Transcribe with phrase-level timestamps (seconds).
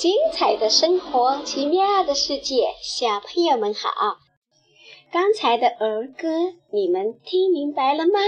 [0.00, 4.16] 精彩的生活，奇妙的世界，小朋友们好。
[5.12, 8.18] 刚才的儿歌你们听明白了吗？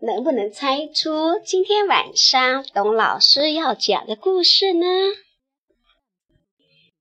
[0.00, 4.86] 能不能猜出今天晚上董老师要讲的故事呢？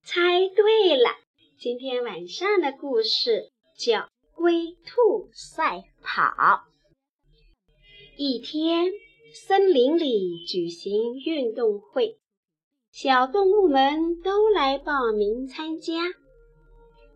[0.04, 1.10] 猜对了，
[1.58, 4.02] 今天晚上的故事叫
[4.36, 6.22] 《龟兔赛跑》。
[8.16, 8.91] 一天，
[9.34, 12.20] 森林里举行运动会。
[12.99, 16.01] 小动物们都来报名参加，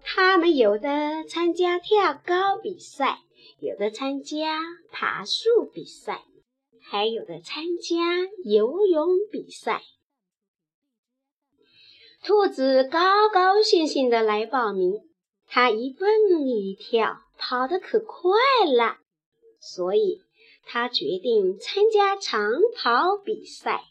[0.03, 3.23] 他们有的参加跳高比赛，
[3.59, 4.59] 有的参加
[4.91, 6.23] 爬树比赛，
[6.83, 7.95] 还有的参加
[8.45, 9.81] 游泳比赛。
[12.23, 14.93] 兔子高高兴兴地来报名，
[15.47, 16.07] 它一蹦
[16.47, 18.29] 一跳，跑得可快
[18.71, 18.97] 了，
[19.59, 20.21] 所以
[20.63, 22.39] 它决定参加长
[22.75, 23.81] 跑比赛。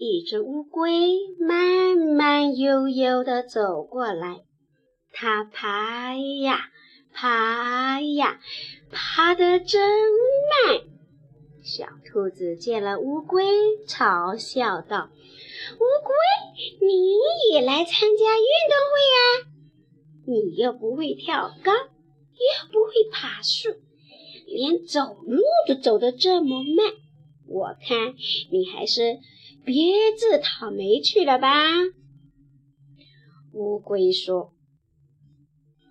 [0.00, 4.44] 一只乌龟慢慢悠悠地走过来，
[5.10, 6.70] 它爬呀
[7.12, 8.38] 爬呀，
[8.92, 10.82] 爬得真慢。
[11.64, 13.44] 小兔子见了乌龟，
[13.88, 15.10] 嘲笑道
[15.74, 17.16] ：“乌龟，你
[17.52, 19.50] 也来参加运动会呀？
[20.28, 23.70] 你又不会跳高，又不会爬树，
[24.46, 26.94] 连走路都走得这么慢，
[27.48, 28.14] 我看
[28.52, 29.18] 你还是……”
[29.68, 31.50] 别自讨没趣了吧？
[33.52, 34.54] 乌龟说：“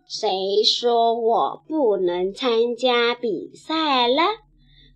[0.10, 4.24] 谁说我不能参加比赛了？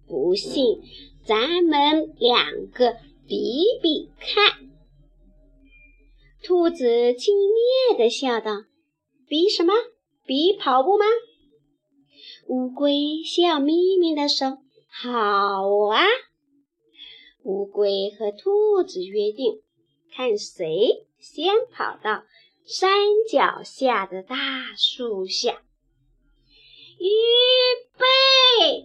[0.07, 0.81] 不信，
[1.23, 2.95] 咱们两个
[3.27, 4.67] 比比看。”
[6.43, 8.63] 兔子轻蔑地笑道
[9.29, 9.73] ：“比什么？
[10.25, 11.05] 比跑步吗？”
[12.49, 14.57] 乌龟笑眯眯地说
[14.89, 15.07] ：“好
[15.91, 16.01] 啊。”
[17.43, 19.61] 乌龟和兔子约定，
[20.13, 22.23] 看谁先跑到
[22.65, 22.91] 山
[23.31, 24.37] 脚下的大
[24.77, 25.63] 树下。
[26.99, 27.09] 预
[27.97, 28.83] 备，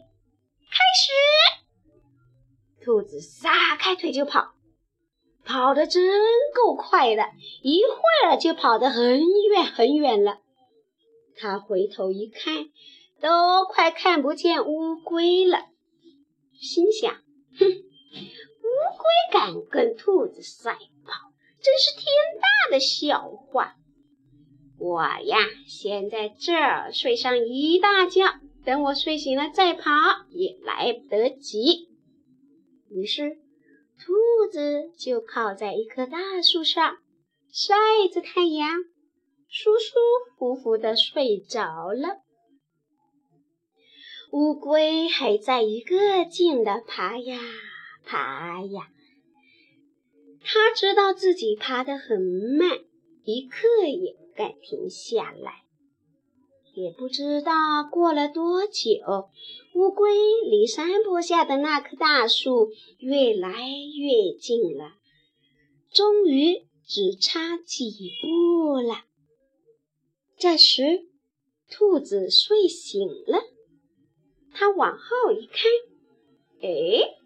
[0.70, 1.12] 开始！
[2.82, 4.54] 兔子撒开腿就跑，
[5.44, 6.22] 跑得真
[6.54, 7.24] 够快的，
[7.62, 10.40] 一会儿就跑得很远很远了。
[11.36, 12.70] 他回头一看，
[13.20, 15.66] 都快看不见乌龟了，
[16.58, 17.12] 心想：
[17.58, 17.85] 哼。
[18.12, 20.72] 乌龟敢跟兔子赛
[21.04, 22.04] 跑，真是天
[22.40, 23.74] 大的笑话！
[24.78, 28.24] 我呀，先在这儿睡上一大觉，
[28.64, 29.90] 等我睡醒了再跑
[30.30, 31.88] 也来得及。
[32.90, 33.38] 于是，
[33.98, 36.98] 兔子就靠在一棵大树上
[37.50, 37.74] 晒
[38.12, 38.84] 着太阳，
[39.48, 39.94] 舒舒
[40.36, 42.20] 服服的睡着了。
[44.32, 47.38] 乌龟还在一个劲的爬呀。
[48.06, 48.88] 爬呀！
[50.40, 52.78] 他知道自己爬得很慢，
[53.24, 55.64] 一刻也不敢停下来。
[56.72, 59.30] 也不知道过了多久，
[59.74, 60.12] 乌龟
[60.48, 64.92] 离山坡下的那棵大树越来越近了，
[65.90, 67.90] 终于只差几
[68.22, 69.04] 步了。
[70.36, 71.08] 这时，
[71.70, 73.42] 兔子睡醒了，
[74.52, 75.62] 它往后一看，
[76.60, 77.16] 哎！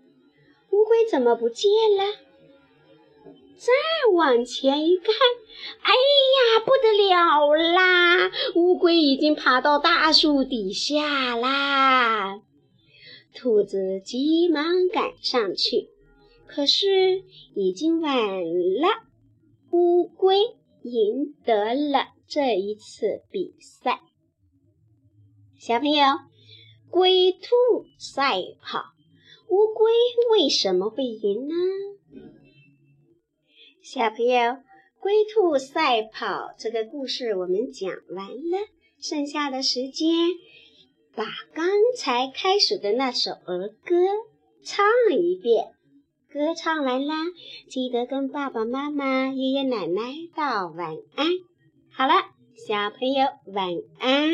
[0.71, 2.05] 乌龟怎么不见了？
[3.57, 3.73] 再
[4.15, 5.13] 往前一看，
[5.83, 8.31] 哎呀，不得了啦！
[8.55, 12.41] 乌龟已经爬到大树底下啦！
[13.35, 15.91] 兔子急忙赶上去，
[16.47, 17.23] 可是
[17.55, 18.89] 已经晚了。
[19.73, 20.39] 乌龟
[20.83, 24.01] 赢得了这一次比赛。
[25.59, 26.07] 小朋友，
[26.89, 28.85] 龟兔赛跑。
[29.51, 29.91] 乌龟
[30.31, 31.55] 为什么会赢呢？
[33.83, 34.59] 小朋友，
[35.01, 38.69] 龟兔赛跑这个故事我们讲完了，
[39.01, 40.29] 剩下的时间
[41.17, 43.97] 把刚才开始的那首儿歌
[44.63, 45.73] 唱一遍。
[46.33, 47.17] 歌唱完啦，
[47.69, 51.27] 记得跟爸爸妈妈、爷爷奶奶道晚安。
[51.91, 52.13] 好了，
[52.55, 53.67] 小朋友晚
[53.99, 54.31] 安。